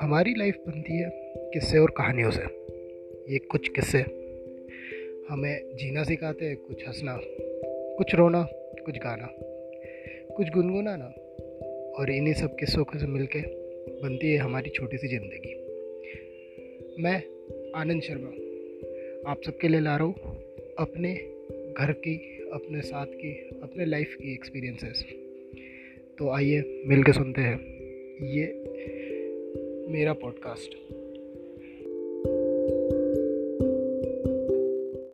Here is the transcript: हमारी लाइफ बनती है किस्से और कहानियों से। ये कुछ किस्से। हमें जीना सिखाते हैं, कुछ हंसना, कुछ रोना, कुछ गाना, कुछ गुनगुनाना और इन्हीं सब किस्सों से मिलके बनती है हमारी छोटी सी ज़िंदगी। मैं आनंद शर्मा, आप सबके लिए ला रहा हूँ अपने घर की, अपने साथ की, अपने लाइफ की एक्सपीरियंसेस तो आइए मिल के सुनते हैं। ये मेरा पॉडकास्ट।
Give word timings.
हमारी 0.00 0.34
लाइफ 0.34 0.56
बनती 0.66 0.98
है 0.98 1.10
किस्से 1.52 1.78
और 1.78 1.90
कहानियों 1.90 2.30
से। 2.30 2.42
ये 3.32 3.38
कुछ 3.38 3.68
किस्से। 3.68 3.98
हमें 5.30 5.76
जीना 5.76 6.02
सिखाते 6.02 6.44
हैं, 6.44 6.56
कुछ 6.56 6.86
हंसना, 6.88 7.18
कुछ 7.96 8.14
रोना, 8.14 8.42
कुछ 8.84 8.98
गाना, 8.98 9.28
कुछ 10.36 10.48
गुनगुनाना 10.48 11.04
और 11.98 12.10
इन्हीं 12.10 12.34
सब 12.34 12.56
किस्सों 12.56 12.84
से 12.98 13.06
मिलके 13.06 13.40
बनती 14.02 14.32
है 14.32 14.38
हमारी 14.38 14.70
छोटी 14.70 14.96
सी 14.96 15.08
ज़िंदगी। 15.08 15.54
मैं 17.02 17.16
आनंद 17.76 18.02
शर्मा, 18.02 18.30
आप 19.30 19.40
सबके 19.46 19.68
लिए 19.68 19.80
ला 19.80 19.96
रहा 19.96 20.04
हूँ 20.04 20.14
अपने 20.78 21.14
घर 21.78 21.92
की, 21.92 22.16
अपने 22.54 22.80
साथ 22.80 23.06
की, 23.06 23.32
अपने 23.62 23.84
लाइफ 23.84 24.14
की 24.14 24.32
एक्सपीरियंसेस 24.32 25.04
तो 26.18 26.30
आइए 26.30 26.82
मिल 26.86 27.02
के 27.02 27.12
सुनते 27.12 27.40
हैं। 27.40 27.58
ये 28.28 28.46
मेरा 29.90 30.12
पॉडकास्ट। 30.12 30.74